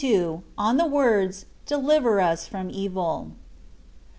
[0.03, 0.07] OV
[0.57, 3.31] THB WORDS, "DELIVBR US FBOM EVIL."